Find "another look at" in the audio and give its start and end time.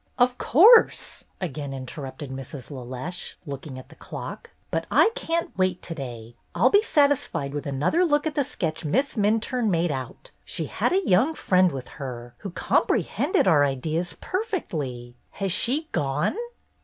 7.67-8.33